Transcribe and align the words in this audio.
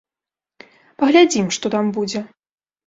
Паглядзім, 1.03 1.53
што 1.59 1.73
там 1.77 1.85
будзе. 2.01 2.29